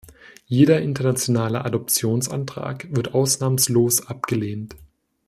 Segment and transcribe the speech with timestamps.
[0.47, 4.73] Jeder internationale Adoptionsantrag wird ausnahmslos abgelehnt.